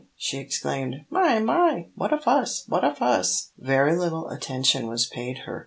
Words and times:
she 0.15 0.39
exclaimed, 0.39 0.95
"my, 1.11 1.37
my! 1.37 1.89
What 1.93 2.11
a 2.11 2.17
fuss 2.17 2.63
what 2.67 2.83
a 2.83 2.95
fuss!" 2.95 3.51
Very 3.59 3.95
little 3.95 4.31
attention 4.31 4.87
was 4.87 5.05
paid 5.05 5.41
her. 5.45 5.59